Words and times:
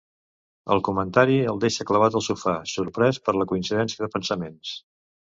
El 0.75 0.79
comentari 0.85 1.35
el 1.51 1.59
deixa 1.65 1.85
clavat 1.91 2.17
al 2.19 2.23
sofà, 2.27 2.53
sorprès 2.71 3.19
per 3.27 3.35
la 3.41 3.47
coincidència 3.53 4.03
de 4.05 4.09
pensaments. 4.15 4.73